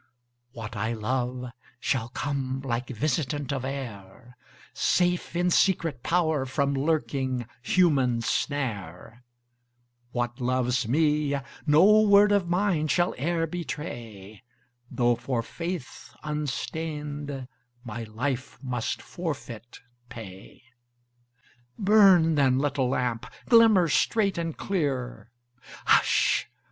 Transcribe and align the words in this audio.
What 0.53 0.75
I 0.75 0.93
love 0.93 1.51
shall 1.79 2.09
come 2.09 2.61
like 2.61 2.89
visitant 2.89 3.53
of 3.53 3.63
air, 3.63 4.35
Safe 4.73 5.35
in 5.35 5.51
secret 5.51 6.01
power 6.01 6.47
from 6.47 6.73
lurking 6.73 7.45
human 7.61 8.21
snare; 8.23 9.23
What 10.11 10.41
loves 10.41 10.87
me, 10.87 11.35
no 11.67 12.01
word 12.01 12.31
of 12.31 12.49
mine 12.49 12.87
shall 12.87 13.13
e'er 13.19 13.45
betray, 13.45 14.41
Though 14.89 15.13
for 15.13 15.43
faith 15.43 16.15
unstained 16.23 17.47
my 17.85 18.01
life 18.01 18.57
must 18.63 19.03
forfeit 19.03 19.81
pay 20.09 20.63
Burn, 21.77 22.33
then, 22.33 22.57
little 22.57 22.89
lamp; 22.89 23.27
glimmer 23.49 23.87
straight 23.87 24.39
and 24.39 24.57
clear 24.57 25.29
Hush! 25.85 26.49